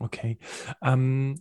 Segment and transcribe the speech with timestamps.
[0.00, 0.38] Okay.
[0.82, 1.40] Ähm,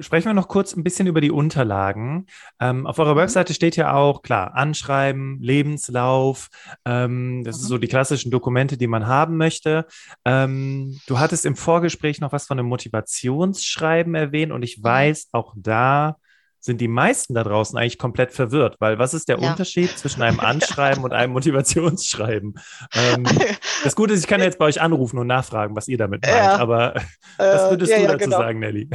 [0.00, 2.26] sprechen wir noch kurz ein bisschen über die Unterlagen.
[2.60, 3.18] Ähm, auf eurer mhm.
[3.18, 6.48] Webseite steht ja auch, klar, Anschreiben, Lebenslauf,
[6.84, 7.60] ähm, das mhm.
[7.60, 9.86] sind so die klassischen Dokumente, die man haben möchte.
[10.24, 14.84] Ähm, du hattest im Vorgespräch noch was von einem Motivationsschreiben erwähnt und ich mhm.
[14.84, 16.16] weiß, auch da
[16.60, 19.50] sind die meisten da draußen eigentlich komplett verwirrt, weil was ist der ja.
[19.50, 22.54] Unterschied zwischen einem Anschreiben und einem Motivationsschreiben?
[22.94, 23.24] Ähm,
[23.84, 26.36] das Gute ist, ich kann jetzt bei euch anrufen und nachfragen, was ihr damit meint,
[26.36, 26.56] ja.
[26.56, 26.94] aber
[27.38, 28.38] was würdest äh, ja, du dazu genau.
[28.38, 28.90] sagen, Nelly?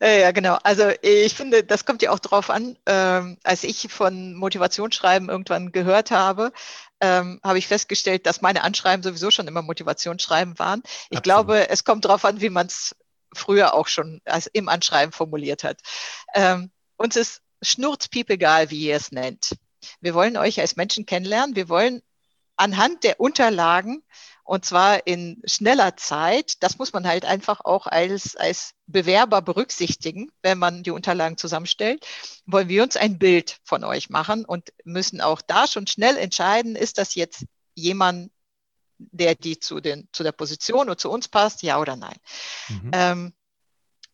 [0.00, 0.58] Ja, genau.
[0.62, 5.72] Also ich finde, das kommt ja auch drauf an, ähm, als ich von Motivationsschreiben irgendwann
[5.72, 6.52] gehört habe,
[7.00, 10.82] ähm, habe ich festgestellt, dass meine Anschreiben sowieso schon immer Motivationsschreiben waren.
[11.08, 11.22] Ich Absolut.
[11.22, 12.94] glaube, es kommt darauf an, wie man es
[13.34, 15.80] früher auch schon als im Anschreiben formuliert hat.
[16.34, 16.70] Ähm,
[17.00, 19.56] uns ist schnurzpiep egal, wie ihr es nennt.
[20.00, 21.56] Wir wollen euch als Menschen kennenlernen.
[21.56, 22.02] Wir wollen
[22.56, 24.02] anhand der Unterlagen
[24.44, 26.62] und zwar in schneller Zeit.
[26.62, 32.06] Das muss man halt einfach auch als, als Bewerber berücksichtigen, wenn man die Unterlagen zusammenstellt.
[32.44, 36.76] Wollen wir uns ein Bild von euch machen und müssen auch da schon schnell entscheiden,
[36.76, 38.30] ist das jetzt jemand,
[38.98, 42.16] der die zu, den, zu der Position und zu uns passt, ja oder nein.
[42.68, 42.90] Mhm.
[42.92, 43.34] Ähm,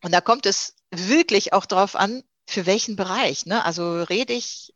[0.03, 3.45] und da kommt es wirklich auch darauf an, für welchen Bereich?
[3.45, 3.63] Ne?
[3.63, 4.73] Also rede ich,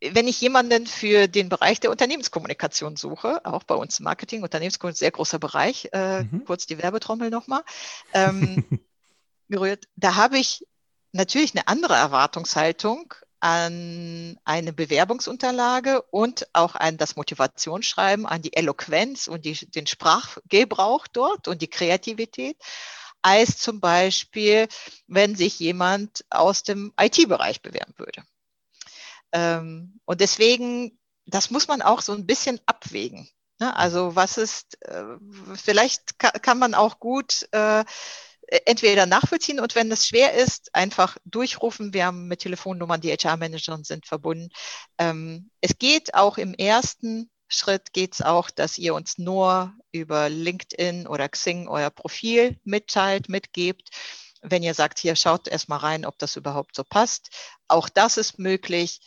[0.00, 5.12] wenn ich jemanden für den Bereich der Unternehmenskommunikation suche, auch bei uns Marketing, Unternehmenskommunikation, sehr
[5.12, 6.44] großer Bereich, äh, mhm.
[6.44, 7.62] kurz die Werbetrommel nochmal,
[8.12, 8.64] ähm,
[9.48, 10.66] gerührt, da habe ich
[11.12, 19.28] natürlich eine andere Erwartungshaltung an eine Bewerbungsunterlage und auch an das Motivationsschreiben, an die Eloquenz
[19.28, 22.56] und die, den Sprachgebrauch dort und die Kreativität
[23.26, 24.68] als zum Beispiel,
[25.08, 28.22] wenn sich jemand aus dem IT-Bereich bewerben würde.
[29.32, 30.96] Ähm, und deswegen,
[31.26, 33.28] das muss man auch so ein bisschen abwägen.
[33.58, 33.74] Ne?
[33.74, 35.16] Also was ist, äh,
[35.56, 37.84] vielleicht kann, man auch gut äh,
[38.64, 41.92] entweder nachvollziehen und wenn es schwer ist, einfach durchrufen.
[41.92, 44.50] Wir haben mit Telefonnummern, die HR-Manager sind verbunden.
[44.98, 50.28] Ähm, es geht auch im ersten Schritt geht es auch, dass ihr uns nur über
[50.28, 53.90] LinkedIn oder Xing euer Profil mitteilt, mitgebt.
[54.42, 57.30] Wenn ihr sagt, hier schaut erstmal rein, ob das überhaupt so passt.
[57.68, 59.00] Auch das ist möglich.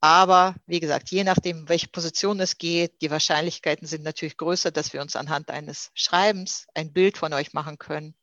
[0.00, 4.92] Aber wie gesagt, je nachdem, welche Position es geht, die Wahrscheinlichkeiten sind natürlich größer, dass
[4.92, 8.16] wir uns anhand eines Schreibens ein Bild von euch machen können,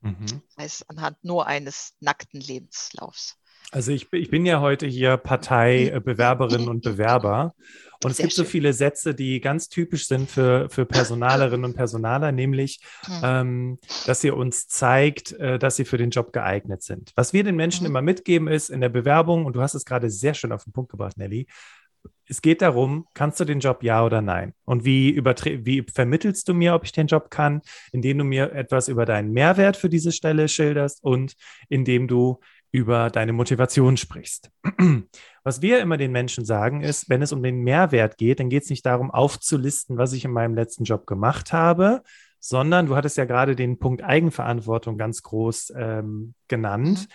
[0.00, 0.42] mhm.
[0.56, 3.36] als anhand nur eines nackten Lebenslaufs.
[3.70, 7.54] Also ich, ich bin ja heute hier Parteibewerberinnen und Bewerber
[8.04, 11.74] und es Sehr gibt so viele Sätze, die ganz typisch sind für, für Personalerinnen und
[11.74, 13.20] Personaler, nämlich, mhm.
[13.22, 17.12] ähm, dass ihr uns zeigt, äh, dass sie für den Job geeignet sind.
[17.16, 17.90] Was wir den Menschen mhm.
[17.90, 20.72] immer mitgeben ist in der Bewerbung, und du hast es gerade sehr schön auf den
[20.72, 21.46] Punkt gebracht, Nelly,
[22.26, 24.54] es geht darum, kannst du den Job ja oder nein?
[24.64, 28.88] Und wie, wie vermittelst du mir, ob ich den Job kann, indem du mir etwas
[28.88, 31.34] über deinen Mehrwert für diese Stelle schilderst und
[31.68, 32.40] indem du
[32.74, 34.50] über deine Motivation sprichst.
[35.44, 38.64] Was wir immer den Menschen sagen ist, wenn es um den Mehrwert geht, dann geht
[38.64, 42.02] es nicht darum, aufzulisten, was ich in meinem letzten Job gemacht habe,
[42.40, 47.14] sondern du hattest ja gerade den Punkt Eigenverantwortung ganz groß ähm, genannt, mhm.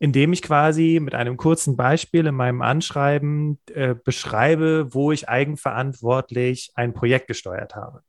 [0.00, 6.72] indem ich quasi mit einem kurzen Beispiel in meinem Anschreiben äh, beschreibe, wo ich eigenverantwortlich
[6.74, 8.02] ein Projekt gesteuert habe.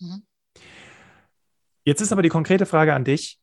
[0.00, 0.24] Mhm.
[1.84, 3.38] Jetzt ist aber die konkrete Frage an dich.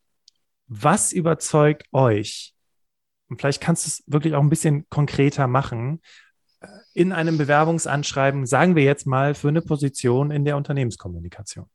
[0.67, 2.54] Was überzeugt euch,
[3.29, 6.01] und vielleicht kannst du es wirklich auch ein bisschen konkreter machen,
[6.61, 11.65] äh, in einem Bewerbungsanschreiben, sagen wir jetzt mal, für eine Position in der Unternehmenskommunikation?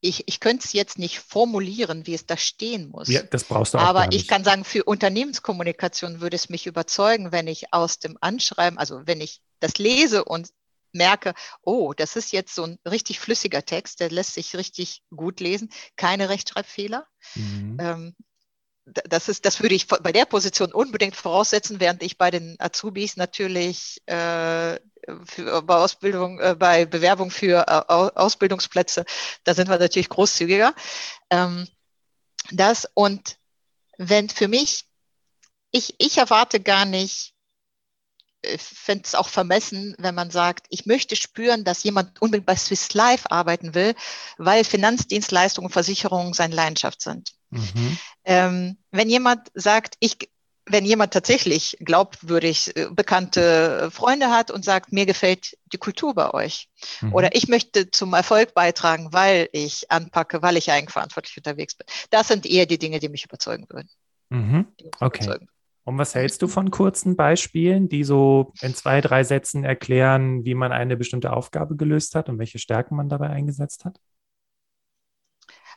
[0.00, 3.08] Ich, ich könnte es jetzt nicht formulieren, wie es da stehen muss.
[3.08, 3.84] Ja, das brauchst du auch.
[3.84, 8.78] Aber ich kann sagen, für Unternehmenskommunikation würde es mich überzeugen, wenn ich aus dem Anschreiben,
[8.78, 10.50] also wenn ich das lese und
[10.92, 15.40] merke, oh, das ist jetzt so ein richtig flüssiger Text, der lässt sich richtig gut
[15.40, 17.06] lesen, keine Rechtschreibfehler.
[17.34, 17.76] Mhm.
[17.80, 18.14] Ähm,
[18.86, 23.16] das ist, das würde ich bei der Position unbedingt voraussetzen, während ich bei den Azubis
[23.16, 24.78] natürlich äh,
[25.24, 29.04] für, bei Ausbildung, äh, bei Bewerbung für äh, Ausbildungsplätze,
[29.44, 30.74] da sind wir natürlich großzügiger.
[31.30, 31.66] Ähm,
[32.50, 33.38] das und
[33.96, 34.84] wenn für mich,
[35.70, 37.32] ich, ich erwarte gar nicht,
[38.42, 42.56] ich fände es auch vermessen, wenn man sagt, ich möchte spüren, dass jemand unbedingt bei
[42.56, 43.94] Swiss Life arbeiten will,
[44.36, 47.32] weil Finanzdienstleistungen und Versicherungen seine Leidenschaft sind.
[47.54, 47.98] Mhm.
[48.24, 50.30] Ähm, wenn jemand sagt, ich,
[50.66, 56.32] wenn jemand tatsächlich glaubwürdig äh, bekannte Freunde hat und sagt, mir gefällt die Kultur bei
[56.32, 56.68] euch
[57.00, 57.12] mhm.
[57.12, 61.86] oder ich möchte zum Erfolg beitragen, weil ich anpacke, weil ich eigenverantwortlich unterwegs bin.
[62.10, 63.88] Das sind eher die Dinge, die mich überzeugen würden.
[64.30, 64.66] Mhm.
[65.00, 65.24] Okay.
[65.24, 65.48] Überzeugen.
[65.84, 70.54] Und was hältst du von kurzen Beispielen, die so in zwei, drei Sätzen erklären, wie
[70.54, 73.98] man eine bestimmte Aufgabe gelöst hat und welche Stärken man dabei eingesetzt hat?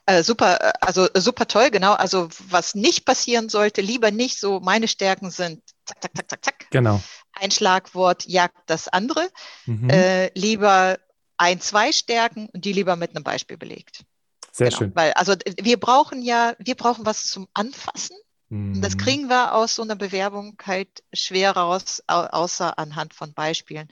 [0.08, 1.94] Äh, super, äh, also äh, super toll, genau.
[1.94, 6.46] Also was nicht passieren sollte, lieber nicht so, meine Stärken sind zack, zack, zack, zack,
[6.46, 6.68] zack.
[6.72, 7.02] Genau.
[7.34, 9.30] Ein Schlagwort jagt das andere.
[9.66, 9.90] Mhm.
[9.90, 10.98] Äh, lieber
[11.36, 14.06] ein, zwei Stärken und die lieber mit einem Beispiel belegt.
[14.54, 14.78] Sehr genau.
[14.78, 14.96] schön.
[14.96, 18.16] Weil, also wir brauchen ja, wir brauchen was zum Anfassen.
[18.48, 18.82] Mhm.
[18.82, 23.90] Das kriegen wir aus so einer Bewerbung halt schwer raus, außer anhand von Beispielen.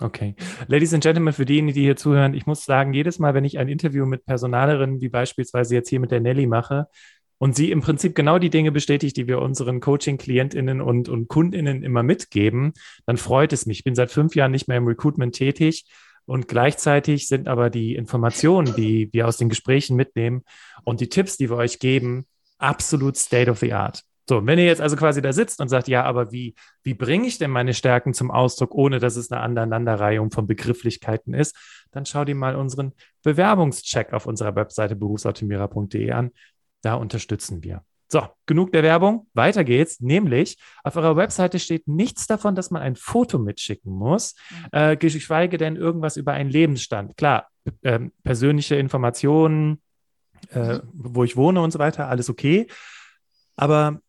[0.00, 0.36] Okay.
[0.68, 3.58] Ladies and Gentlemen, für diejenigen, die hier zuhören, ich muss sagen, jedes Mal, wenn ich
[3.58, 6.86] ein Interview mit Personalerinnen, wie beispielsweise jetzt hier mit der Nelly mache,
[7.38, 11.82] und sie im Prinzip genau die Dinge bestätigt, die wir unseren Coaching-KlientInnen und, und KundInnen
[11.82, 12.74] immer mitgeben,
[13.06, 13.78] dann freut es mich.
[13.78, 15.86] Ich bin seit fünf Jahren nicht mehr im Recruitment tätig
[16.26, 20.42] und gleichzeitig sind aber die Informationen, die wir aus den Gesprächen mitnehmen
[20.84, 22.26] und die Tipps, die wir euch geben,
[22.58, 24.02] absolut state of the art.
[24.28, 27.26] So, wenn ihr jetzt also quasi da sitzt und sagt, ja, aber wie, wie bringe
[27.26, 31.56] ich denn meine Stärken zum Ausdruck, ohne dass es eine Aneinanderreihung von Begrifflichkeiten ist,
[31.92, 32.92] dann schau dir mal unseren
[33.22, 36.32] Bewerbungscheck auf unserer Webseite berufsoptimierer.de an.
[36.82, 37.82] Da unterstützen wir.
[38.10, 39.26] So, genug der Werbung.
[39.32, 40.00] Weiter geht's.
[40.00, 44.66] Nämlich, auf eurer Webseite steht nichts davon, dass man ein Foto mitschicken muss, mhm.
[44.72, 47.16] äh, geschweige denn irgendwas über einen Lebensstand.
[47.16, 47.48] Klar,
[47.82, 49.82] äh, persönliche Informationen,
[50.50, 50.82] äh, mhm.
[50.92, 52.66] wo ich wohne und so weiter, alles okay.
[53.56, 54.00] Aber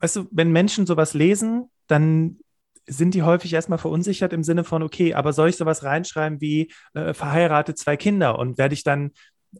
[0.00, 2.38] weißt du, wenn Menschen sowas lesen, dann
[2.86, 6.72] sind die häufig erstmal verunsichert im Sinne von, okay, aber soll ich sowas reinschreiben wie
[6.94, 9.12] äh, verheiratet zwei Kinder und werde ich dann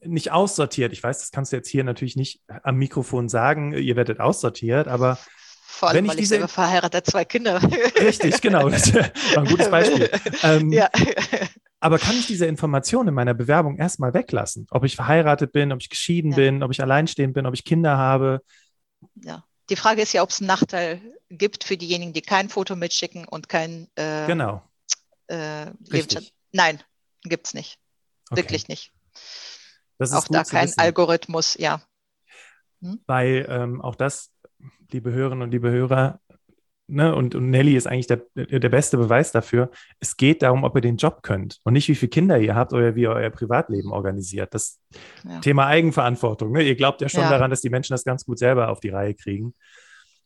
[0.03, 0.93] nicht aussortiert?
[0.93, 4.89] Ich weiß, das kannst du jetzt hier natürlich nicht am Mikrofon sagen, ihr werdet aussortiert,
[4.89, 5.19] aber
[5.79, 6.37] vor allem, wenn ich weil diese...
[6.39, 7.61] ich verheiratet zwei Kinder.
[8.01, 8.69] Richtig, genau.
[8.71, 10.11] Das war ein gutes Beispiel.
[10.43, 10.89] Ähm, ja.
[11.79, 14.67] Aber kann ich diese Information in meiner Bewerbung erstmal weglassen?
[14.71, 16.37] Ob ich verheiratet bin, ob ich geschieden ja.
[16.37, 18.41] bin, ob ich alleinstehend bin, ob ich Kinder habe?
[19.23, 19.45] Ja.
[19.71, 23.27] Die Frage ist ja, ob es einen Nachteil gibt für diejenigen, die kein Foto mitschicken
[23.27, 24.63] und kein äh, genau.
[25.27, 25.67] Äh,
[26.53, 26.83] Nein,
[27.23, 27.79] gibt es nicht.
[28.31, 28.43] Okay.
[28.43, 28.93] Wirklich nicht.
[30.01, 30.81] auch da kein wissen.
[30.81, 31.83] Algorithmus, ja.
[32.81, 33.01] Hm?
[33.07, 34.31] Weil ähm, auch das,
[34.91, 36.21] liebe Hörerinnen und liebe Hörer,
[36.89, 39.71] ne, und, und Nelly ist eigentlich der, der beste Beweis dafür.
[40.01, 42.73] Es geht darum, ob ihr den Job könnt und nicht, wie viele Kinder ihr habt
[42.73, 44.55] oder wie ihr euer Privatleben organisiert.
[44.55, 44.81] Das
[45.25, 45.39] ja.
[45.41, 46.53] Thema Eigenverantwortung.
[46.53, 46.63] Ne?
[46.63, 47.31] Ihr glaubt ja schon ja.
[47.31, 49.55] daran, dass die Menschen das ganz gut selber auf die Reihe kriegen.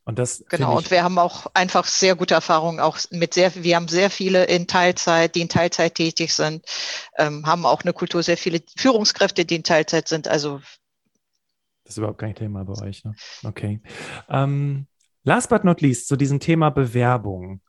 [0.05, 3.75] Und das genau, und wir haben auch einfach sehr gute Erfahrungen, auch mit sehr, wir
[3.77, 6.65] haben sehr viele in Teilzeit, die in Teilzeit tätig sind,
[7.17, 10.27] ähm, haben auch eine Kultur, sehr viele Führungskräfte, die in Teilzeit sind.
[10.27, 10.59] Also
[11.85, 13.13] das ist überhaupt kein Thema bei euch, ne?
[13.43, 13.81] Okay.
[14.29, 14.87] Ähm,
[15.23, 17.61] Last but not least, zu diesem Thema Bewerbung.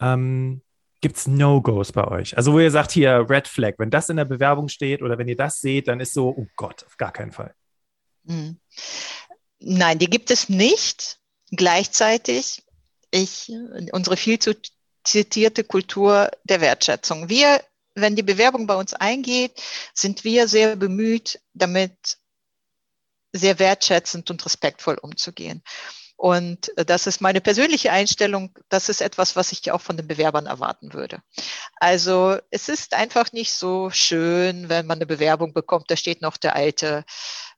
[0.00, 0.62] Ähm,
[1.02, 2.36] Gibt es No-Gos bei euch?
[2.36, 5.28] Also, wo ihr sagt, hier Red Flag, wenn das in der Bewerbung steht oder wenn
[5.28, 7.54] ihr das seht, dann ist so, oh Gott, auf gar keinen Fall.
[8.26, 8.58] Hm.
[9.58, 11.18] Nein, die gibt es nicht.
[11.50, 12.64] Gleichzeitig,
[13.10, 13.52] ich,
[13.92, 14.54] unsere viel zu
[15.04, 17.28] zitierte Kultur der Wertschätzung.
[17.28, 17.62] Wir,
[17.94, 19.62] wenn die Bewerbung bei uns eingeht,
[19.94, 22.18] sind wir sehr bemüht, damit
[23.32, 25.62] sehr wertschätzend und respektvoll umzugehen.
[26.16, 28.58] Und äh, das ist meine persönliche Einstellung.
[28.68, 31.20] Das ist etwas, was ich auch von den Bewerbern erwarten würde.
[31.76, 36.36] Also es ist einfach nicht so schön, wenn man eine Bewerbung bekommt, da steht noch
[36.36, 37.04] der alte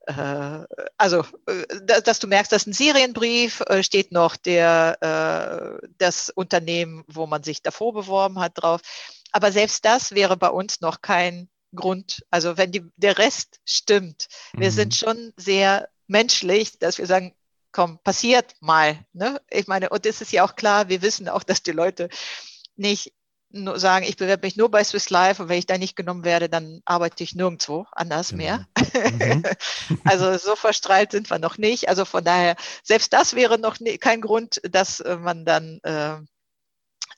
[0.07, 0.65] äh,
[0.97, 7.43] also, äh, dass du merkst, dass ein Serienbrief steht noch der, das Unternehmen, wo man
[7.43, 8.81] sich davor beworben hat, drauf.
[9.33, 12.25] Aber selbst das wäre bei uns noch kein Grund.
[12.31, 14.75] Also, wenn die, der Rest stimmt, wir mhm.
[14.75, 17.35] sind schon sehr menschlich, dass wir sagen,
[17.73, 18.99] komm, passiert mal.
[19.13, 19.41] Ne?
[19.51, 22.09] Ich meine, und das ist ja auch klar, wir wissen auch, dass die Leute
[22.77, 23.13] nicht
[23.51, 26.25] nur sagen, ich bewerbe mich nur bei Swiss Life und wenn ich da nicht genommen
[26.25, 28.43] werde, dann arbeite ich nirgendwo anders genau.
[28.43, 28.69] mehr.
[28.93, 29.43] Mhm.
[30.05, 31.89] also so verstrahlt sind wir noch nicht.
[31.89, 36.19] Also von daher, selbst das wäre noch nie, kein Grund, dass äh, man dann äh,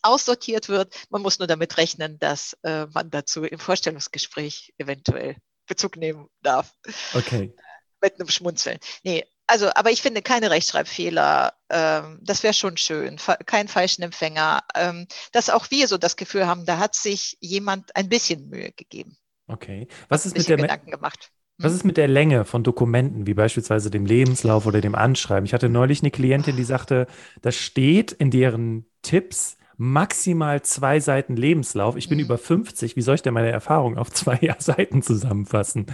[0.03, 0.95] aussortiert wird.
[1.11, 6.73] Man muss nur damit rechnen, dass äh, man dazu im Vorstellungsgespräch eventuell Bezug nehmen darf.
[7.15, 7.53] Okay.
[8.01, 8.79] Mit einem Schmunzeln.
[9.03, 11.53] Nee, also, aber ich finde keine Rechtschreibfehler.
[11.71, 13.17] Ähm, das wäre schon schön.
[13.47, 14.63] kein falschen Empfänger.
[14.77, 18.71] Ähm, dass auch wir so das Gefühl haben, da hat sich jemand ein bisschen Mühe
[18.73, 19.17] gegeben.
[19.49, 19.89] Okay.
[20.09, 21.31] Was ist mit der Gedanken gemacht?
[21.59, 21.77] Was hm?
[21.79, 25.45] ist mit der Länge von Dokumenten, wie beispielsweise dem Lebenslauf oder dem Anschreiben?
[25.45, 27.09] Ich hatte neulich eine Klientin, die sagte,
[27.43, 31.97] da steht in deren Tipps maximal zwei Seiten Lebenslauf.
[31.97, 32.25] Ich bin mhm.
[32.25, 32.95] über 50.
[32.95, 35.87] Wie soll ich denn meine Erfahrung auf zwei Seiten zusammenfassen?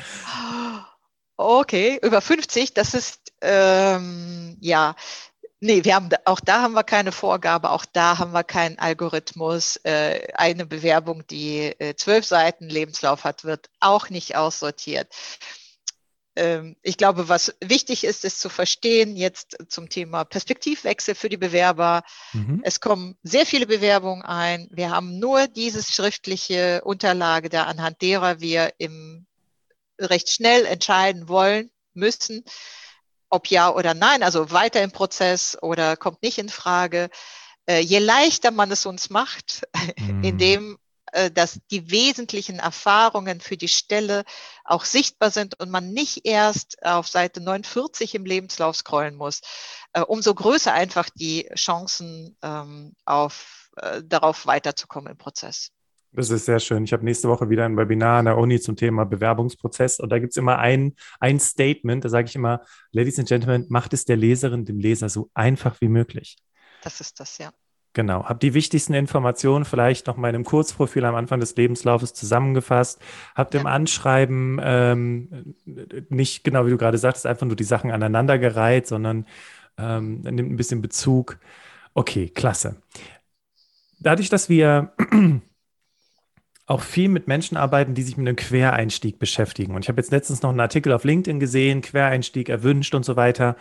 [1.37, 4.97] Okay, über 50, das ist ähm, ja,
[5.61, 9.77] nee, wir haben auch da haben wir keine Vorgabe, auch da haben wir keinen Algorithmus.
[9.85, 15.09] Äh, eine Bewerbung, die äh, zwölf Seiten Lebenslauf hat, wird auch nicht aussortiert.
[16.37, 21.39] Ähm, ich glaube, was wichtig ist, ist zu verstehen jetzt zum Thema Perspektivwechsel für die
[21.39, 22.03] Bewerber.
[22.33, 22.61] Mhm.
[22.63, 24.69] Es kommen sehr viele Bewerbungen ein.
[24.71, 29.26] Wir haben nur diese schriftliche Unterlage da, anhand derer wir im
[29.99, 32.45] recht schnell entscheiden wollen, müssen,
[33.31, 37.11] ob ja oder nein, also weiter im Prozess oder kommt nicht in Frage.
[37.67, 39.63] Äh, je leichter man es uns macht,
[39.97, 40.23] mm.
[40.23, 40.79] indem
[41.13, 44.25] äh, dass die wesentlichen Erfahrungen für die Stelle
[44.65, 49.41] auch sichtbar sind und man nicht erst auf Seite 49 im Lebenslauf scrollen muss,
[49.93, 55.71] äh, umso größer einfach die Chancen ähm, auf, äh, darauf weiterzukommen im Prozess.
[56.17, 56.83] Das ist sehr schön.
[56.85, 60.19] Ich habe nächste Woche wieder ein Webinar an der Uni zum Thema Bewerbungsprozess und da
[60.19, 64.07] gibt es immer ein, ein Statement, da sage ich immer, Ladies and Gentlemen, macht es
[64.07, 66.39] der Leserin, dem Leser so einfach wie möglich.
[66.83, 67.51] Das ist das, ja.
[67.93, 72.15] Genau, habe die wichtigsten Informationen vielleicht noch mal in einem Kurzprofil am Anfang des Lebenslaufes
[72.15, 72.99] zusammengefasst,
[73.35, 73.61] habt ja.
[73.61, 75.55] im Anschreiben ähm,
[76.09, 79.27] nicht genau wie du gerade sagtest, einfach nur die Sachen aneinandergereiht, sondern
[79.77, 81.39] ähm, nimmt ein bisschen Bezug.
[81.93, 82.81] Okay, klasse.
[83.99, 84.93] Dadurch, dass wir
[86.67, 89.75] auch viel mit Menschen arbeiten, die sich mit einem Quereinstieg beschäftigen.
[89.75, 93.17] Und ich habe jetzt letztens noch einen Artikel auf LinkedIn gesehen, Quereinstieg erwünscht und so
[93.17, 93.57] weiter.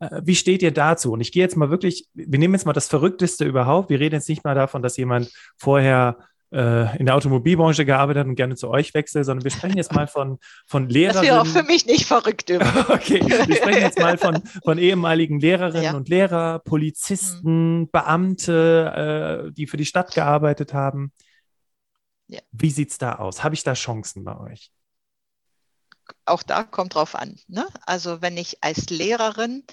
[0.00, 1.12] Äh, wie steht ihr dazu?
[1.12, 3.90] Und ich gehe jetzt mal wirklich, wir nehmen jetzt mal das Verrückteste überhaupt.
[3.90, 6.16] Wir reden jetzt nicht mal davon, dass jemand vorher
[6.50, 9.92] äh, in der Automobilbranche gearbeitet hat und gerne zu euch wechselt, sondern wir sprechen jetzt
[9.92, 11.16] mal von, von Lehrerinnen.
[11.16, 12.50] Das wäre auch für mich nicht verrückt.
[12.88, 15.94] okay, wir sprechen jetzt mal von, von ehemaligen Lehrerinnen ja.
[15.94, 17.90] und Lehrer, Polizisten, mhm.
[17.90, 21.12] Beamte, äh, die für die Stadt gearbeitet haben.
[22.28, 22.40] Ja.
[22.52, 23.44] Wie sieht es da aus?
[23.44, 24.72] Habe ich da Chancen bei euch?
[26.24, 27.38] auch da kommt drauf an.
[27.48, 27.66] Ne?
[27.84, 29.64] Also wenn ich als Lehrerin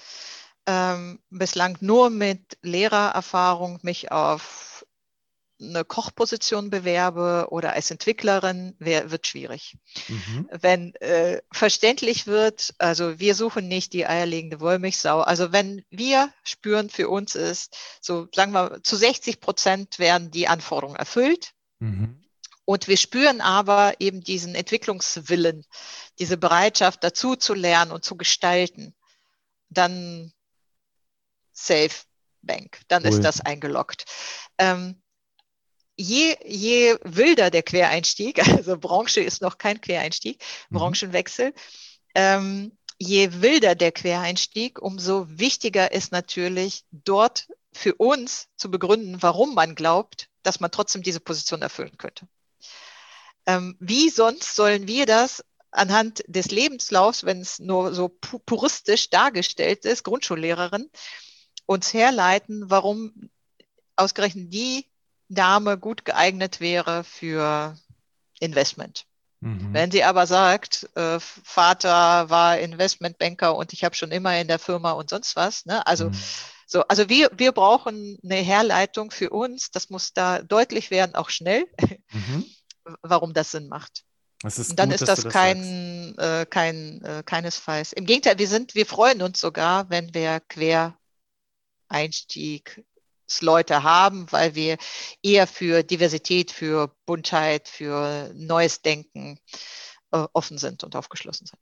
[0.66, 4.86] ähm, bislang nur mit Lehrererfahrung mich auf
[5.60, 9.78] eine Kochposition bewerbe oder als Entwicklerin, wär, wird schwierig.
[10.08, 10.48] Mhm.
[10.50, 15.20] Wenn äh, verständlich wird, also wir suchen nicht die eierlegende Wollmilchsau.
[15.20, 20.48] Also wenn wir spüren, für uns ist, so sagen wir, zu 60 Prozent werden die
[20.48, 21.52] Anforderungen erfüllt.
[21.78, 22.23] Mhm.
[22.64, 25.64] Und wir spüren aber eben diesen Entwicklungswillen,
[26.18, 28.94] diese Bereitschaft dazu zu lernen und zu gestalten.
[29.68, 30.32] Dann
[31.52, 31.94] Safe
[32.42, 33.10] Bank, dann cool.
[33.10, 34.04] ist das eingeloggt.
[34.58, 35.00] Ähm,
[35.96, 40.76] je, je wilder der Quereinstieg, also Branche ist noch kein Quereinstieg, mhm.
[40.78, 41.54] Branchenwechsel,
[42.14, 49.54] ähm, je wilder der Quereinstieg, umso wichtiger ist natürlich dort für uns zu begründen, warum
[49.54, 52.28] man glaubt, dass man trotzdem diese Position erfüllen könnte.
[53.46, 59.84] Ähm, wie sonst sollen wir das anhand des Lebenslaufs, wenn es nur so puristisch dargestellt
[59.84, 60.88] ist, Grundschullehrerin,
[61.66, 63.30] uns herleiten, warum
[63.96, 64.86] ausgerechnet die
[65.28, 67.76] Dame gut geeignet wäre für
[68.38, 69.06] Investment.
[69.40, 69.72] Mhm.
[69.72, 74.58] Wenn sie aber sagt, äh, Vater war Investmentbanker und ich habe schon immer in der
[74.58, 75.86] Firma und sonst was, ne?
[75.86, 76.18] also mhm.
[76.66, 79.70] So, also wir, wir brauchen eine Herleitung für uns.
[79.70, 81.66] Das muss da deutlich werden, auch schnell.
[82.10, 82.46] Mhm
[83.02, 84.04] warum das Sinn macht.
[84.40, 87.94] Das ist dann gut, ist das, das kein, äh, kein äh, keinesfalls.
[87.94, 90.40] Im Gegenteil, wir sind, wir freuen uns sogar, wenn wir
[91.88, 94.76] Quereinstiegsleute haben, weil wir
[95.22, 99.38] eher für Diversität, für Buntheit, für neues Denken
[100.12, 101.60] äh, offen sind und aufgeschlossen sind.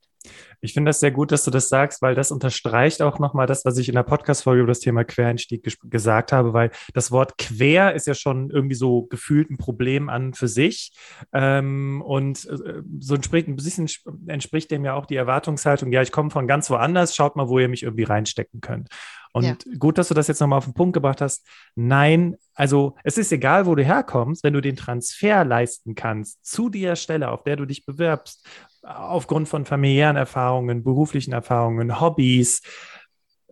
[0.61, 3.65] Ich finde das sehr gut, dass du das sagst, weil das unterstreicht auch nochmal das,
[3.65, 7.93] was ich in der Podcast-Folge über das Thema Quereinstieg gesagt habe, weil das Wort quer
[7.93, 10.93] ist ja schon irgendwie so gefühlt ein Problem an für sich.
[11.33, 13.89] Ähm, und äh, so entspricht, ein bisschen
[14.27, 17.59] entspricht dem ja auch die Erwartungshaltung, ja, ich komme von ganz woanders, schaut mal, wo
[17.59, 18.89] ihr mich irgendwie reinstecken könnt.
[19.33, 19.55] Und ja.
[19.79, 21.45] gut, dass du das jetzt nochmal auf den Punkt gebracht hast.
[21.75, 26.69] Nein, also es ist egal, wo du herkommst, wenn du den Transfer leisten kannst zu
[26.69, 28.47] der Stelle, auf der du dich bewirbst,
[28.83, 32.61] aufgrund von familiären Erfahrungen, beruflichen Erfahrungen, Hobbys,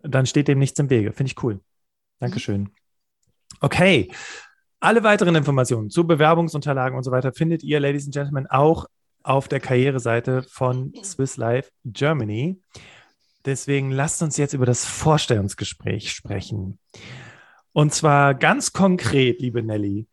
[0.04, 1.14] dann steht dem nichts im Wege.
[1.14, 1.60] Finde ich cool.
[2.20, 2.70] Dankeschön.
[3.60, 4.12] Okay.
[4.80, 8.86] Alle weiteren Informationen zu Bewerbungsunterlagen und so weiter findet ihr, Ladies and Gentlemen, auch
[9.24, 12.60] auf der Karriereseite von Swiss Life Germany.
[13.46, 16.80] Deswegen lasst uns jetzt über das Vorstellungsgespräch sprechen.
[17.74, 20.08] Und zwar ganz konkret, liebe Nelly.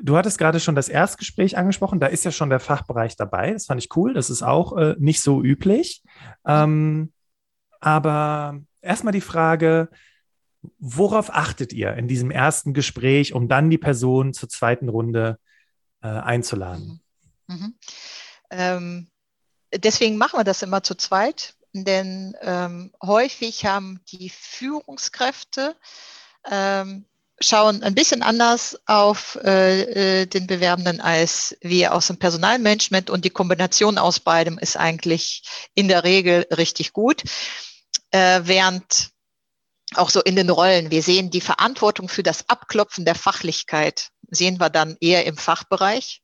[0.00, 3.52] Du hattest gerade schon das Erstgespräch angesprochen, da ist ja schon der Fachbereich dabei.
[3.52, 4.14] Das fand ich cool.
[4.14, 6.02] Das ist auch äh, nicht so üblich.
[6.46, 7.12] Ähm,
[7.80, 9.88] aber erstmal die Frage,
[10.78, 15.38] worauf achtet ihr in diesem ersten Gespräch, um dann die Person zur zweiten Runde
[16.02, 17.00] äh, einzuladen?
[17.46, 17.74] Mhm.
[18.50, 19.10] Ähm,
[19.74, 21.54] deswegen machen wir das immer zu zweit,
[21.84, 25.76] denn ähm, häufig haben die Führungskräfte
[26.50, 27.04] ähm,
[27.40, 33.24] schauen ein bisschen anders auf äh, äh, den Bewerbenden als wir aus dem Personalmanagement und
[33.24, 35.42] die Kombination aus beidem ist eigentlich
[35.74, 37.22] in der Regel richtig gut.
[38.10, 39.10] Äh, während
[39.94, 44.58] auch so in den Rollen, wir sehen die Verantwortung für das Abklopfen der Fachlichkeit, sehen
[44.58, 46.22] wir dann eher im Fachbereich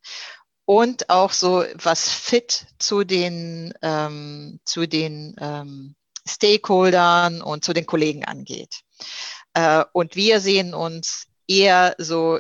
[0.65, 5.95] und auch so was fit zu den, ähm, zu den ähm,
[6.27, 8.81] Stakeholdern und zu den Kollegen angeht.
[9.55, 12.39] Äh, und wir sehen uns eher so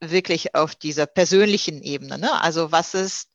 [0.00, 2.18] wirklich auf dieser persönlichen Ebene.
[2.18, 2.40] Ne?
[2.40, 3.28] Also was ist,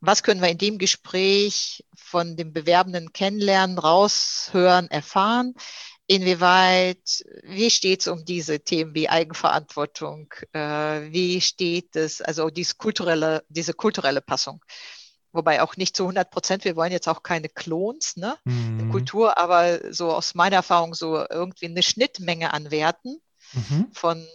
[0.00, 5.54] was können wir in dem Gespräch von dem Bewerbenden kennenlernen, raushören, erfahren?
[6.06, 10.32] Inwieweit, wie steht es um diese Themen wie Eigenverantwortung?
[10.52, 14.64] Äh, wie steht es, also diese kulturelle, diese kulturelle Passung?
[15.32, 18.78] Wobei auch nicht zu 100 Prozent, wir wollen jetzt auch keine Klons ne, mhm.
[18.78, 23.18] der Kultur, aber so aus meiner Erfahrung so irgendwie eine Schnittmenge an Werten
[23.54, 23.88] mhm.
[23.92, 24.26] von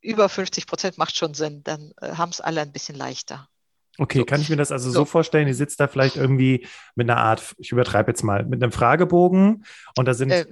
[0.00, 3.48] über 50 Prozent macht schon Sinn, dann äh, haben es alle ein bisschen leichter.
[4.02, 4.24] Okay, so.
[4.24, 5.00] kann ich mir das also so.
[5.00, 5.04] so.
[5.04, 5.46] vorstellen?
[5.46, 6.66] Ihr sitzt da vielleicht irgendwie
[6.96, 9.64] mit einer Art, ich übertreibe jetzt mal, mit einem Fragebogen
[9.96, 10.32] und da sind.
[10.32, 10.46] Äh,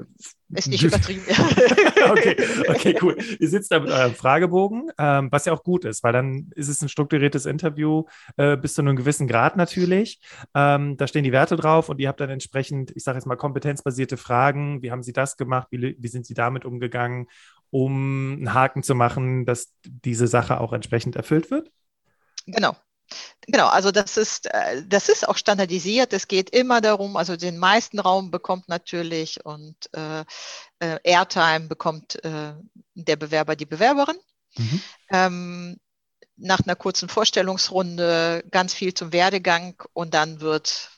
[0.50, 1.23] ist nicht übertrieben.
[2.11, 2.37] okay,
[2.69, 3.16] okay, cool.
[3.40, 6.69] Ihr sitzt da mit eurem Fragebogen, ähm, was ja auch gut ist, weil dann ist
[6.69, 8.04] es ein strukturiertes Interview
[8.37, 10.21] äh, bis zu einem gewissen Grad natürlich.
[10.54, 13.37] Ähm, da stehen die Werte drauf und ihr habt dann entsprechend, ich sage jetzt mal,
[13.37, 14.80] kompetenzbasierte Fragen.
[14.80, 15.66] Wie haben Sie das gemacht?
[15.73, 17.26] Wie, wie sind Sie damit umgegangen?
[17.73, 21.71] um einen Haken zu machen, dass diese Sache auch entsprechend erfüllt wird?
[22.47, 22.75] Genau,
[23.46, 26.12] Genau, also das ist, äh, das ist auch standardisiert.
[26.12, 30.24] Es geht immer darum, also den meisten Raum bekommt natürlich und äh,
[30.78, 32.54] äh, Airtime bekommt äh,
[32.94, 34.16] der Bewerber, die Bewerberin.
[34.56, 34.82] Mhm.
[35.10, 35.76] Ähm,
[36.36, 40.90] nach einer kurzen Vorstellungsrunde ganz viel zum Werdegang und dann wird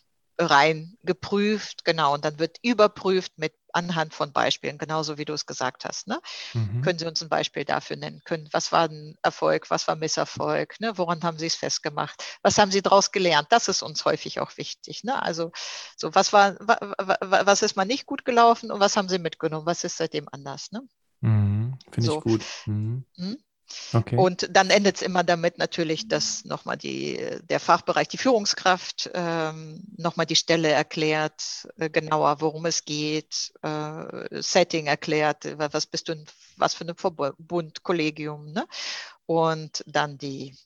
[0.47, 5.47] rein geprüft, genau, und dann wird überprüft mit anhand von Beispielen, genauso wie du es
[5.47, 6.07] gesagt hast.
[6.07, 6.21] Ne?
[6.55, 6.83] Mhm.
[6.83, 8.21] Können Sie uns ein Beispiel dafür nennen?
[8.25, 10.79] Können, was war ein Erfolg, was war Misserfolg?
[10.81, 10.93] Ne?
[10.97, 12.23] Woran haben Sie es festgemacht?
[12.43, 13.49] Was haben Sie daraus gelernt?
[13.51, 15.05] Das ist uns häufig auch wichtig.
[15.05, 15.21] Ne?
[15.23, 15.53] Also
[15.97, 19.67] so, was war, was ist mal nicht gut gelaufen und was haben Sie mitgenommen?
[19.67, 20.71] Was ist seitdem anders?
[20.73, 20.83] Ne?
[21.21, 21.79] Mhm.
[21.91, 22.19] Finde so.
[22.19, 22.45] ich gut.
[22.67, 23.05] Mhm.
[23.17, 23.39] Hm?
[23.93, 24.17] Okay.
[24.17, 29.83] Und dann endet es immer damit natürlich, dass nochmal die, der Fachbereich, die Führungskraft ähm,
[29.97, 36.25] nochmal die Stelle erklärt, äh, genauer, worum es geht, äh, Setting erklärt, was bist du,
[36.57, 38.66] was für ein Verbund, Kollegium, ne?
[39.27, 40.57] Und dann die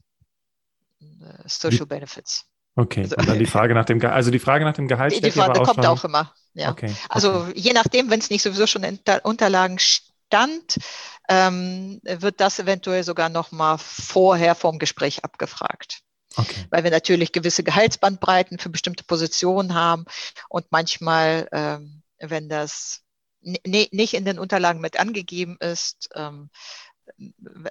[1.00, 1.04] äh,
[1.46, 2.44] Social Benefits.
[2.76, 5.14] Okay, also, und dann die Frage nach dem Gehalt, also die Frage nach dem Gehalt
[5.14, 5.86] die, die Frage auch kommt schon...
[5.86, 6.70] auch immer, ja.
[6.70, 7.52] Okay, also okay.
[7.54, 9.78] je nachdem, wenn es nicht sowieso schon in Unterlagen
[10.36, 10.78] stand,
[11.28, 16.02] ähm, wird das eventuell sogar noch mal vorher vom Gespräch abgefragt.
[16.36, 16.66] Okay.
[16.70, 20.04] Weil wir natürlich gewisse Gehaltsbandbreiten für bestimmte Positionen haben
[20.50, 23.02] und manchmal, ähm, wenn das
[23.40, 26.50] nicht in den Unterlagen mit angegeben ist, ähm,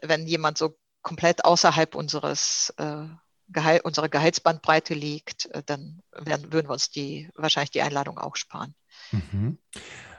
[0.01, 3.05] wenn jemand so komplett außerhalb unseres äh,
[3.49, 8.37] Gehalt, unserer Gehaltsbandbreite liegt, äh, dann werden, würden wir uns die wahrscheinlich die Einladung auch
[8.37, 8.73] sparen.
[9.11, 9.59] Mhm.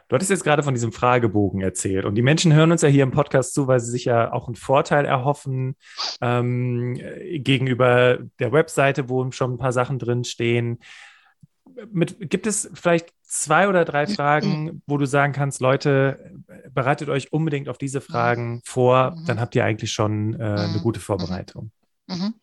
[0.09, 3.03] Du hattest jetzt gerade von diesem Fragebogen erzählt und die Menschen hören uns ja hier
[3.03, 5.77] im Podcast zu, weil sie sich ja auch einen Vorteil erhoffen
[6.21, 10.79] ähm, gegenüber der Webseite, wo schon ein paar Sachen drinstehen.
[11.90, 16.33] Mit, gibt es vielleicht zwei oder drei Fragen, wo du sagen kannst, Leute,
[16.73, 19.27] bereitet euch unbedingt auf diese Fragen vor, mhm.
[19.27, 21.73] dann habt ihr eigentlich schon äh, eine gute Vorbereitung.
[22.07, 22.35] Mhm.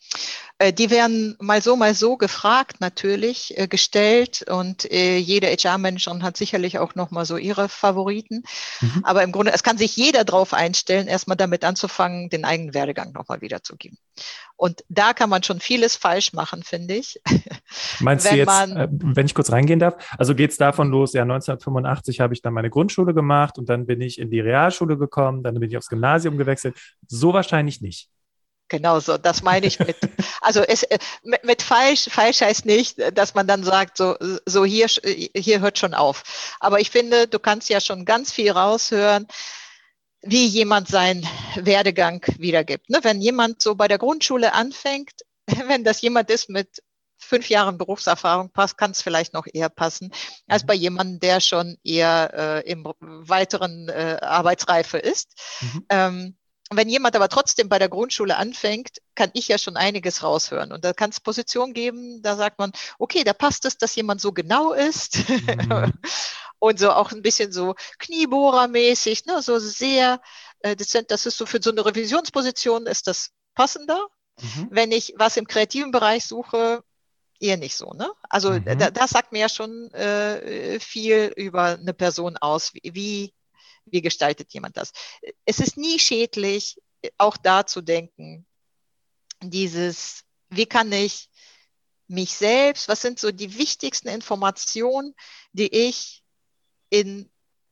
[0.59, 6.23] Äh, die werden mal so, mal so gefragt, natürlich äh, gestellt und äh, jede HR-Managerin
[6.23, 8.43] hat sicherlich auch nochmal so ihre Favoriten.
[8.79, 9.03] Mhm.
[9.03, 13.13] Aber im Grunde, es kann sich jeder darauf einstellen, erstmal damit anzufangen, den eigenen Werdegang
[13.13, 13.97] nochmal wiederzugeben.
[14.55, 17.19] Und da kann man schon vieles falsch machen, finde ich.
[17.99, 19.95] Meinst wenn du jetzt, wenn ich kurz reingehen darf?
[20.17, 23.87] Also geht es davon los, ja, 1985 habe ich dann meine Grundschule gemacht und dann
[23.87, 26.77] bin ich in die Realschule gekommen, dann bin ich aufs Gymnasium gewechselt.
[27.07, 28.09] So wahrscheinlich nicht.
[28.69, 29.97] Genau so, das meine ich mit.
[30.41, 34.65] Also es, äh, mit, mit, falsch, falsch heißt nicht, dass man dann sagt, so, so
[34.65, 36.23] hier, hier hört schon auf.
[36.59, 39.27] Aber ich finde, du kannst ja schon ganz viel raushören,
[40.21, 42.89] wie jemand seinen Werdegang wiedergibt.
[42.89, 42.99] Ne?
[43.03, 45.13] Wenn jemand so bei der Grundschule anfängt,
[45.67, 46.81] wenn das jemand ist mit
[47.17, 50.11] fünf Jahren Berufserfahrung passt, kann es vielleicht noch eher passen,
[50.47, 50.67] als mhm.
[50.67, 55.33] bei jemandem, der schon eher äh, im weiteren äh, Arbeitsreife ist.
[55.61, 55.85] Mhm.
[55.89, 56.37] Ähm,
[56.77, 60.71] wenn jemand aber trotzdem bei der Grundschule anfängt, kann ich ja schon einiges raushören.
[60.71, 64.21] Und da kann es Positionen geben, da sagt man, okay, da passt es, dass jemand
[64.21, 65.29] so genau ist.
[65.29, 65.93] Mhm.
[66.59, 70.21] und so auch ein bisschen so Kniebohrermäßig, ne, so sehr
[70.59, 71.11] äh, dezent.
[71.11, 74.07] Das ist so für so eine Revisionsposition ist das passender.
[74.41, 74.67] Mhm.
[74.71, 76.83] Wenn ich was im kreativen Bereich suche,
[77.39, 77.91] eher nicht so.
[77.91, 78.09] Ne?
[78.29, 78.65] Also mhm.
[78.65, 83.33] da, das sagt mir ja schon äh, viel über eine Person aus, wie, wie
[83.85, 84.91] wie gestaltet jemand das?
[85.45, 86.81] Es ist nie schädlich,
[87.17, 88.45] auch da zu denken,
[89.41, 91.29] dieses, wie kann ich
[92.07, 95.13] mich selbst, was sind so die wichtigsten Informationen,
[95.51, 96.23] die ich
[96.89, 97.29] in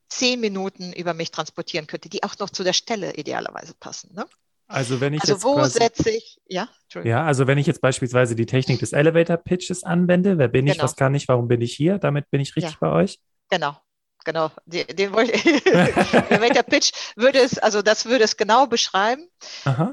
[0.09, 4.13] zehn Minuten über mich transportieren könnte, die auch noch zu der Stelle idealerweise passen.
[4.13, 4.25] Ne?
[4.67, 6.69] Also wenn ich also jetzt wo quasi, setze ich, ja?
[7.03, 10.73] Ja, also wenn ich jetzt beispielsweise die Technik des Elevator Pitches anwende, wer bin ich,
[10.73, 10.83] Genau.
[10.83, 12.77] was kann ich, warum bin ich hier, damit bin ich richtig Ja.
[12.79, 13.19] bei euch?
[13.49, 13.77] Genau,
[14.23, 14.51] genau.
[14.65, 15.45] Den, den wollte ich.
[15.65, 19.27] Elevator Pitch würde es, also das würde es genau beschreiben.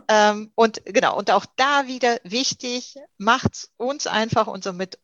[0.09, 4.99] Ähm, und genau, und auch da wieder wichtig, macht uns einfach und somit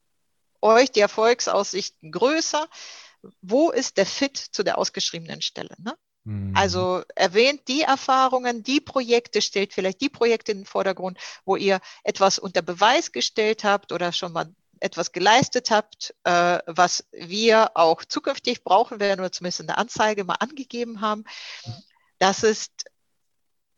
[0.60, 2.68] euch die Erfolgsaussichten größer.
[3.40, 5.74] Wo ist der Fit zu der ausgeschriebenen Stelle?
[5.78, 5.94] Ne?
[6.24, 6.52] Mhm.
[6.56, 11.80] Also erwähnt die Erfahrungen, die Projekte, stellt vielleicht die Projekte in den Vordergrund, wo ihr
[12.02, 14.52] etwas unter Beweis gestellt habt oder schon mal
[14.84, 20.24] etwas geleistet habt, äh, was wir auch zukünftig brauchen werden oder zumindest in der Anzeige
[20.24, 21.24] mal angegeben haben.
[22.18, 22.84] Das ist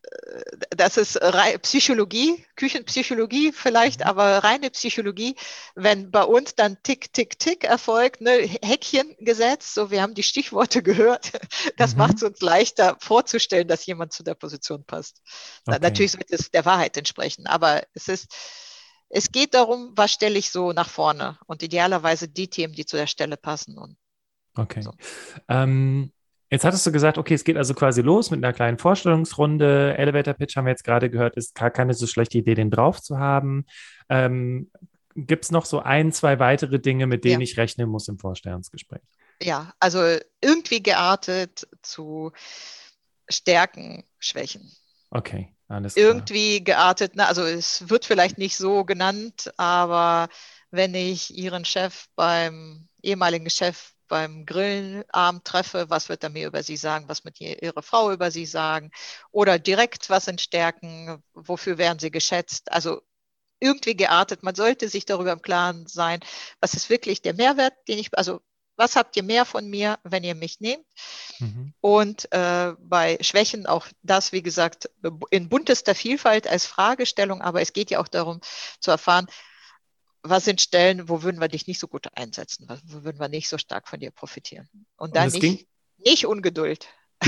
[0.03, 1.19] äh, das ist
[1.63, 4.07] Psychologie, Küchenpsychologie vielleicht, Mhm.
[4.07, 5.37] aber reine Psychologie.
[5.75, 10.23] Wenn bei uns dann Tick, Tick, Tick erfolgt, ne, Häkchen gesetzt, so wir haben die
[10.23, 11.33] Stichworte gehört,
[11.77, 11.99] das Mhm.
[11.99, 15.23] macht es uns leichter vorzustellen, dass jemand zu der Position passt.
[15.67, 15.83] Na, Okay.
[15.83, 18.27] Natürlich sollte es der Wahrheit entsprechen, aber es ist,
[19.09, 22.97] es geht darum, was stelle ich so nach vorne und idealerweise die Themen, die zu
[22.97, 23.79] der Stelle passen.
[23.79, 23.97] Und
[24.57, 24.81] Okay.
[24.83, 24.93] So.
[25.49, 26.13] Ähm,
[26.51, 29.97] jetzt hattest du gesagt, okay, es geht also quasi los mit einer kleinen Vorstellungsrunde.
[29.99, 33.03] Elevator Pitch haben wir jetzt gerade gehört, ist gar keine so schlechte Idee, den drauf
[33.03, 33.67] zu haben.
[34.09, 34.71] Ähm,
[35.15, 37.45] Gibt es noch so ein, zwei weitere Dinge, mit denen Ja.
[37.45, 39.01] ich rechnen muss im Vorstellungsgespräch?
[39.43, 40.01] ja, also
[40.41, 42.33] irgendwie geartet zu
[43.29, 44.71] Stärken, Schwächen.
[45.11, 45.55] Okay.
[45.95, 47.27] Irgendwie geartet, ne?
[47.27, 50.29] also es wird vielleicht nicht so genannt, aber
[50.71, 56.63] wenn ich Ihren Chef beim ehemaligen Chef beim Grillenabend treffe, was wird er mir über
[56.63, 58.91] Sie sagen, was wird ihr- Ihre Frau über Sie sagen?
[59.33, 63.01] Oder direkt was in Stärken, wofür werden Sie geschätzt, also
[63.61, 66.21] irgendwie geartet, man sollte sich darüber im Klaren sein,
[66.61, 68.41] was ist wirklich der Mehrwert, den ich, also
[68.77, 70.85] was habt ihr mehr von mir, wenn ihr mich nehmt?
[71.39, 71.73] Mhm.
[71.81, 74.91] Und äh, bei Schwächen auch das, wie gesagt,
[75.31, 78.41] in buntester Vielfalt als Fragestellung, aber es geht ja auch darum
[78.81, 79.27] zu erfahren,
[80.23, 83.49] was sind Stellen, wo würden wir dich nicht so gut einsetzen, wo würden wir nicht
[83.49, 84.69] so stark von dir profitieren.
[84.97, 85.67] Und dann nicht, ging,
[85.99, 86.89] nicht Ungeduld.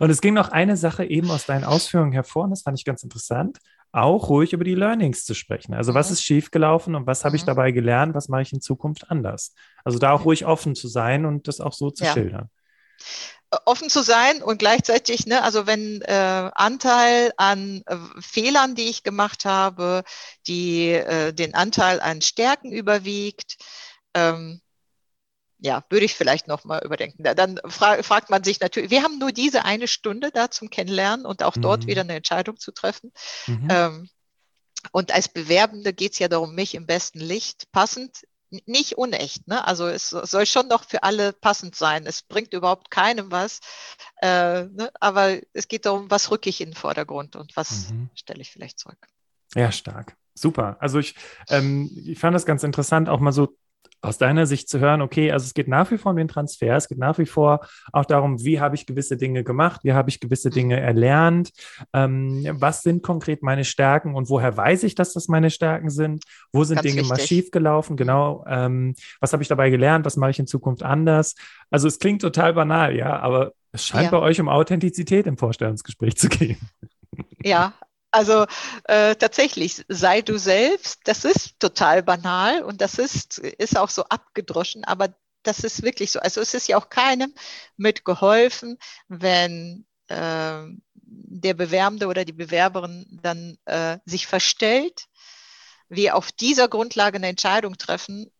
[0.00, 2.84] und es ging noch eine Sache eben aus deinen Ausführungen hervor, und das fand ich
[2.84, 3.58] ganz interessant,
[3.92, 5.74] auch ruhig über die Learnings zu sprechen.
[5.74, 6.12] Also was Mhm.
[6.12, 7.46] ist schiefgelaufen und was habe ich Mhm.
[7.46, 9.54] dabei gelernt, was mache ich in Zukunft anders?
[9.84, 12.12] Also da auch ruhig offen zu sein und das auch so zu Ja.
[12.12, 12.50] schildern.
[13.66, 19.02] Offen zu sein und gleichzeitig, ne, also wenn äh, Anteil an äh, Fehlern, die ich
[19.02, 20.04] gemacht habe,
[20.46, 23.58] die äh, den Anteil an Stärken überwiegt,
[24.14, 24.62] ähm,
[25.64, 27.22] ja, würde ich vielleicht nochmal überdenken.
[27.22, 30.70] Da- Dann fra fragt man sich natürlich, wir haben nur diese eine Stunde da zum
[30.70, 31.86] Kennenlernen und auch dort Mhm.
[31.86, 33.12] wieder eine Entscheidung zu treffen.
[33.46, 33.68] Mhm.
[33.70, 34.10] Ähm,
[34.90, 38.24] und als Bewerbende geht es ja darum, mich im besten Licht passend,
[38.66, 39.46] nicht unecht.
[39.46, 39.64] Ne?
[39.66, 42.06] Also es so- soll schon noch für alle passend sein.
[42.06, 43.60] Es bringt überhaupt keinem was.
[44.20, 44.90] Äh, ne?
[45.00, 48.10] Aber es geht darum, was rücke ich in den Vordergrund und was Mhm.
[48.14, 48.98] stelle ich vielleicht zurück.
[49.54, 50.16] Ja, stark.
[50.34, 50.76] Super.
[50.80, 51.14] Also ich,
[51.48, 53.56] ähm, ich fand das ganz interessant, auch mal so
[54.02, 56.76] aus deiner Sicht zu hören, okay, also es geht nach wie vor um den Transfer,
[56.76, 57.60] es geht nach wie vor
[57.92, 60.50] auch darum, wie habe ich gewisse Dinge gemacht, wie habe ich gewisse.
[60.50, 61.52] Dinge erlernt,
[61.92, 66.24] ähm, was sind konkret meine Stärken und woher weiß ich, dass das meine Stärken sind,
[66.52, 67.28] wo sind Ganz Dinge mal wichtig.
[67.28, 71.36] schief gelaufen, genau, ähm, was habe ich dabei gelernt, was mache ich in Zukunft anders.
[71.70, 74.18] Also es klingt total banal, ja, aber es scheint Ja.
[74.18, 76.58] bei euch um Authentizität im Vorstellungsgespräch zu gehen.
[77.44, 77.72] Ja,
[78.12, 78.46] also
[78.84, 84.04] äh, tatsächlich, sei du selbst, das ist total banal und das ist, ist auch so
[84.04, 86.20] abgedroschen, aber das ist wirklich so.
[86.20, 87.34] Also es ist ja auch keinem
[87.76, 90.62] mitgeholfen, wenn äh,
[90.94, 95.08] der Bewerbende oder die Bewerberin dann äh, sich verstellt,
[95.88, 98.30] wir auf dieser Grundlage eine Entscheidung treffen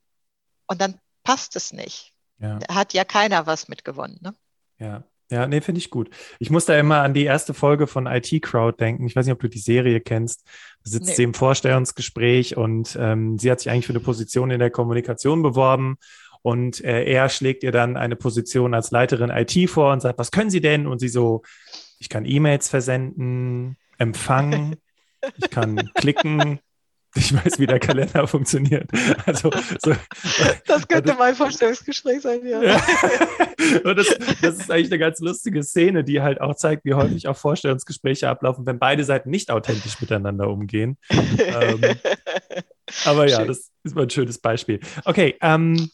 [0.66, 2.14] und dann passt es nicht.
[2.38, 2.58] Ja.
[2.58, 4.18] Da hat ja keiner was mitgewonnen.
[4.20, 4.34] Ne?
[4.78, 6.10] Ja, ja, nee, finde ich gut.
[6.38, 9.06] Ich muss da immer an die erste Folge von IT Crowd denken.
[9.06, 10.44] Ich weiß nicht, ob du die Serie kennst.
[10.84, 11.14] Da sitzt Nee.
[11.14, 15.42] sie im Vorstellungsgespräch und ähm, sie hat sich eigentlich für eine Position in der Kommunikation
[15.42, 15.96] beworben.
[16.42, 20.32] Und äh, er schlägt ihr dann eine Position als Leiterin IT vor und sagt, was
[20.32, 20.86] können Sie denn?
[20.86, 21.42] Und sie so,
[21.98, 24.76] ich kann E-Mails versenden, empfangen,
[25.36, 26.58] ich kann klicken,
[27.14, 28.90] ich weiß, wie der Kalender funktioniert.
[29.26, 29.50] Also
[29.82, 29.94] so,
[30.66, 32.62] Das könnte mein Vorstellungsgespräch sein, ja.
[32.62, 32.82] ja.
[33.84, 34.08] Und das,
[34.40, 38.28] das ist eigentlich eine ganz lustige Szene, die halt auch zeigt, wie häufig auch Vorstellungsgespräche
[38.28, 40.96] ablaufen, wenn beide Seiten nicht authentisch miteinander umgehen.
[41.10, 41.80] Ähm,
[43.04, 43.48] aber ja, Schön.
[43.48, 44.80] das ist mal ein schönes Beispiel.
[45.04, 45.90] Okay, ähm,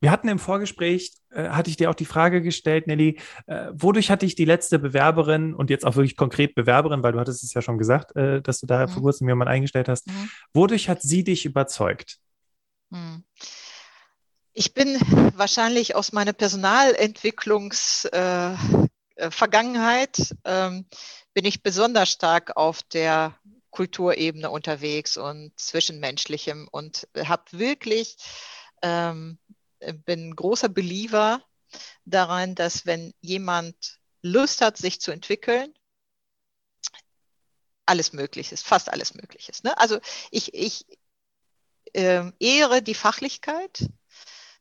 [0.00, 4.10] wir hatten im Vorgespräch, äh, hatte ich dir auch die Frage gestellt, Nelly, äh, wodurch
[4.10, 7.54] hatte ich die letzte Bewerberin und jetzt auch wirklich konkret Bewerberin, weil du hattest es
[7.54, 8.90] ja schon gesagt, äh, dass du da Mhm.
[8.90, 10.06] vor kurzem jemanden eingestellt hast.
[10.06, 10.30] Mhm.
[10.52, 12.18] Wodurch hat sie dich überzeugt?
[12.92, 13.24] Hm.
[14.52, 14.98] Ich bin
[15.36, 18.54] wahrscheinlich aus meiner Personalentwicklungs äh,
[19.18, 19.30] äh,
[20.44, 20.86] ähm,
[21.34, 23.36] bin ich besonders stark auf der
[23.70, 28.16] Kulturebene unterwegs und zwischenmenschlichem und habe wirklich,
[28.82, 29.38] ähm,
[30.04, 31.42] bin großer Believer
[32.04, 35.74] daran, dass wenn jemand Lust hat, sich zu entwickeln,
[37.86, 39.64] alles möglich ist, fast alles möglich ist.
[39.64, 39.76] Ne?
[39.78, 39.98] Also
[40.30, 40.86] ich, ich
[41.94, 43.88] äh, ehre die Fachlichkeit.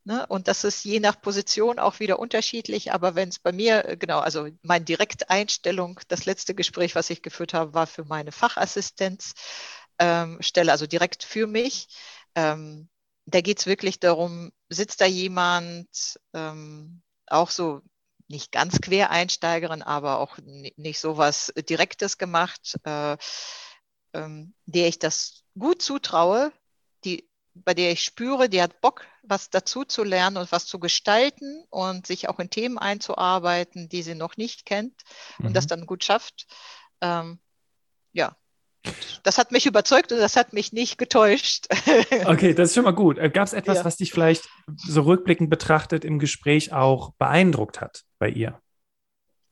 [0.04, 0.26] Ne?
[0.28, 2.94] Und das ist je nach Position auch wieder unterschiedlich.
[2.94, 7.22] Aber wenn es bei mir, äh, genau, also meine Direkteinstellung, das letzte Gespräch, was ich
[7.22, 9.36] geführt habe, war für meine Fachassistenzstelle,
[10.00, 11.90] ähm, also direkt für mich.
[12.36, 12.88] Ähm,
[13.28, 15.88] da geht es wirklich darum, sitzt da jemand,
[16.34, 17.82] ähm, auch so
[18.30, 23.18] nicht ganz Quereinsteigerin, aber auch nicht so was Direktes gemacht, äh,
[24.14, 26.52] ähm, der ich das gut zutraue,
[27.04, 30.80] die, bei der ich spüre, die hat Bock, was dazu zu lernen und was zu
[30.80, 35.02] gestalten und sich auch in Themen einzuarbeiten, die sie noch nicht kennt
[35.40, 35.70] und das mhm.
[35.70, 36.48] dann gut schafft.
[37.02, 37.40] Ähm,
[38.14, 38.38] ja,
[39.24, 41.68] das hat mich überzeugt und das hat mich nicht getäuscht.
[42.26, 43.18] Okay, das ist schon mal gut.
[43.18, 43.86] Äh, Gab es etwas, ja.
[43.86, 48.60] was dich vielleicht so rückblickend betrachtet im Gespräch auch beeindruckt hat bei ihr?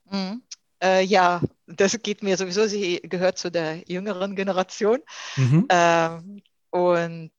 [0.09, 0.43] Mhm.
[0.83, 2.67] Äh, ja, das geht mir sowieso.
[2.67, 4.99] Sie gehört zu der jüngeren Generation.
[5.35, 5.67] Mhm.
[5.69, 7.31] Ähm, und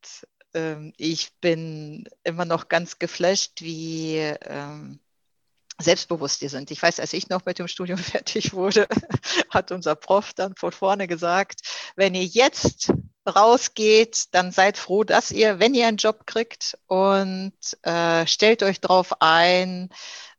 [0.54, 5.00] ähm, ich bin immer noch ganz geflasht, wie ähm,
[5.78, 6.70] selbstbewusst die sind.
[6.70, 8.86] Ich weiß, als ich noch mit dem Studium fertig wurde,
[9.50, 11.60] hat unser Prof dann von vorne gesagt,
[11.96, 12.92] wenn ihr jetzt
[13.28, 18.80] rausgeht, dann seid froh, dass ihr, wenn ihr einen Job kriegt und äh, stellt euch
[18.80, 19.90] darauf ein,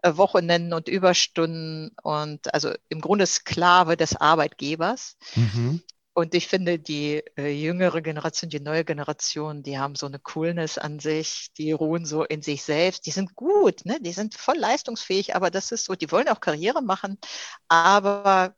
[0.02, 5.18] äh, Wochenenden und Überstunden und also im Grunde Sklave des Arbeitgebers.
[5.36, 5.82] Mhm.
[6.18, 10.80] Und ich finde, die äh, jüngere Generation, die neue Generation, die haben so eine Coolness
[10.80, 13.06] an sich, die ruhen so in sich selbst.
[13.06, 14.00] Die sind gut, ne?
[14.02, 17.20] die sind voll leistungsfähig, aber das ist so, die wollen auch Karriere machen,
[17.68, 18.56] aber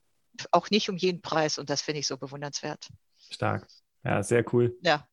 [0.51, 1.57] auch nicht um jeden Preis.
[1.57, 2.87] Und das finde ich so bewundernswert.
[3.29, 3.67] Stark.
[4.05, 4.77] Ja, sehr cool.
[4.81, 5.05] Ja.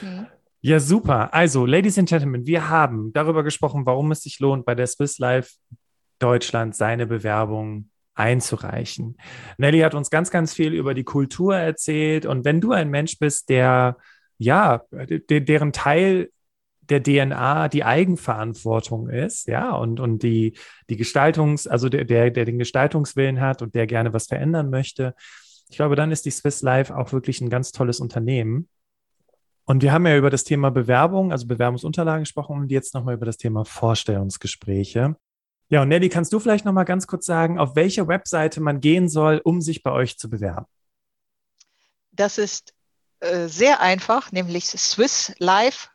[0.00, 0.28] Mhm.
[0.60, 1.34] Ja, super.
[1.34, 5.18] Also, Ladies and Gentlemen, wir haben darüber gesprochen, warum es sich lohnt, bei der Swiss
[5.18, 5.56] Life
[6.20, 9.16] Deutschland seine Bewerbung einzureichen.
[9.58, 12.26] Nelly hat uns ganz, ganz viel über die Kultur erzählt.
[12.26, 13.96] Und wenn du ein Mensch bist, der,
[14.38, 16.30] ja, de deren Teil
[16.82, 20.54] der DNA die Eigenverantwortung ist, ja, und, und die,
[20.88, 25.14] die Gestaltungs-, also der, der, der den Gestaltungswillen hat und der gerne was verändern möchte,
[25.70, 28.68] ich glaube, dann ist die Swiss Life auch wirklich ein ganz tolles Unternehmen.
[29.64, 33.26] Und wir haben ja über das Thema Bewerbung, also Bewerbungsunterlagen gesprochen und jetzt nochmal über
[33.26, 35.16] das Thema Vorstellungsgespräche.
[35.70, 38.80] Ja, und Nelly, kannst du vielleicht noch mal ganz kurz sagen, auf welche Webseite man
[38.80, 40.66] gehen soll, um sich bei euch zu bewerben?
[42.10, 42.72] Das ist
[43.20, 45.88] äh, sehr einfach, nämlich swisslife.de,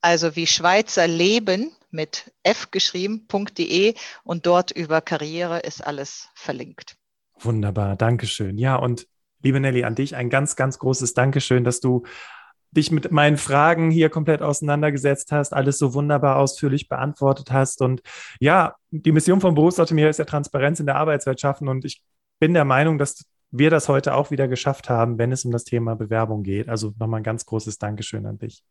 [0.00, 6.96] also wie Schweizer Leben mit F geschrieben.de und dort über Karriere ist alles verlinkt.
[7.40, 8.56] Wunderbar, Dankeschön.
[8.56, 9.08] Ja, und
[9.42, 12.04] liebe Nelly, an dich ein ganz, ganz großes Dankeschön, dass du
[12.72, 17.82] dich mit meinen Fragen hier komplett auseinandergesetzt hast, alles so wunderbar ausführlich beantwortet hast.
[17.82, 18.02] Und
[18.40, 21.68] ja, die Mission von Berufsoptimierer ist ja Transparenz in der Arbeitswelt schaffen.
[21.68, 22.02] Und ich
[22.40, 25.64] bin der Meinung, dass wir das heute auch wieder geschafft haben, wenn es um das
[25.64, 26.68] Thema Bewerbung geht.
[26.68, 28.64] Also nochmal ein ganz großes Dankeschön an dich.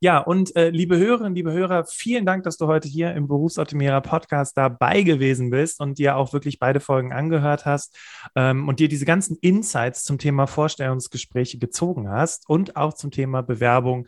[0.00, 4.00] Ja, und äh, liebe Hörerinnen, liebe Hörer, vielen Dank, dass du heute hier im Berufsoptimierer
[4.00, 7.98] Podcast dabei gewesen bist und dir auch wirklich beide Folgen angehört hast
[8.36, 13.42] ähm, und dir diese ganzen Insights zum Thema Vorstellungsgespräche gezogen hast und auch zum Thema
[13.42, 14.06] Bewerbung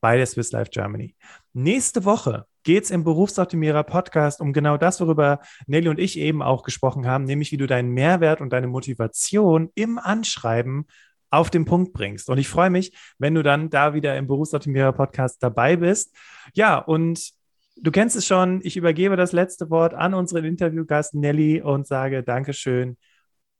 [0.00, 1.14] bei der Swiss Life Germany.
[1.52, 6.42] Nächste Woche geht es im Berufsoptimierer Podcast um genau das, worüber Nelly und ich eben
[6.42, 10.86] auch gesprochen haben, nämlich wie du deinen Mehrwert und deine Motivation im Anschreiben
[11.30, 12.28] auf den Punkt bringst.
[12.30, 16.14] Und ich freue mich, wenn du dann da wieder im Berufsoptimierer Podcast dabei bist.
[16.54, 17.30] Ja, und
[17.76, 18.60] du kennst es schon.
[18.62, 22.96] Ich übergebe das letzte Wort an unseren Interviewgast Nelly und sage Dankeschön.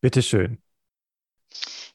[0.00, 0.67] Bitteschön.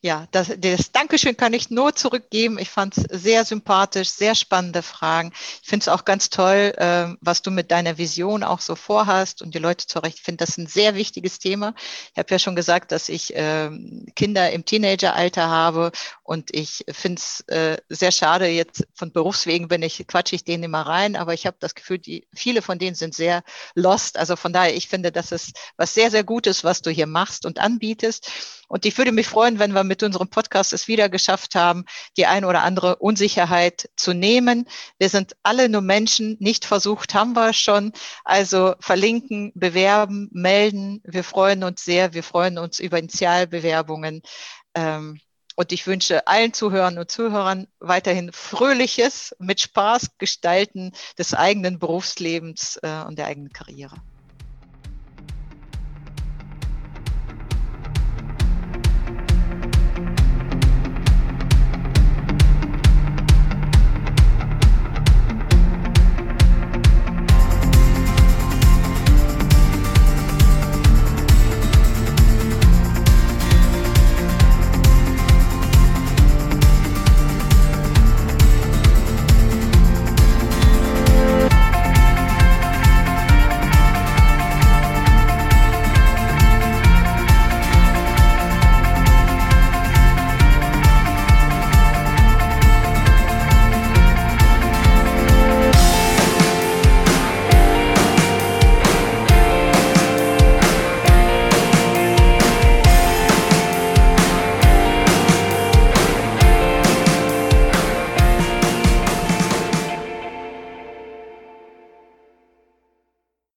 [0.06, 2.60] Ja, das, das Dankeschön kann ich nur zurückgeben.
[2.60, 5.32] Ich fand es sehr sympathisch, sehr spannende Fragen.
[5.62, 9.42] Ich finde es auch ganz toll, äh, was du mit deiner Vision auch so vorhast
[9.42, 10.18] und die Leute zurecht.
[10.18, 11.74] Ich finde das ein sehr wichtiges Thema.
[12.12, 13.70] Ich habe ja schon gesagt, dass ich äh,
[14.14, 19.84] Kinder im Teenageralter habe und ich finde es äh, sehr schade, jetzt von Berufswegen bin
[19.84, 22.96] ich, quatsche ich denen immer rein, aber ich habe das Gefühl, die, viele von denen
[22.98, 23.42] sind sehr
[23.74, 24.18] lost.
[24.18, 27.46] Also von daher, ich finde, das ist was sehr, sehr Gutes, was du hier machst
[27.46, 28.30] und anbietest.
[28.68, 31.84] Und ich würde mich freuen, wenn wir mit unserem Podcast es wieder geschafft haben,
[32.16, 34.70] die ein oder andere Unsicherheit zu nehmen.
[35.00, 37.92] Wir sind alle nur Menschen, nicht versucht haben wir schon.
[38.24, 41.02] Also verlinken, bewerben, melden.
[41.04, 42.14] Wir freuen uns sehr.
[42.14, 44.22] Wir freuen uns über Initialbewerbungen.
[44.76, 45.20] Ähm,
[45.58, 52.80] und ich wünsche allen Zuhörern und Zuhörern weiterhin fröhliches, mit Spaß gestalten des eigenen Berufslebens
[52.82, 53.98] äh, und der eigenen Karriere.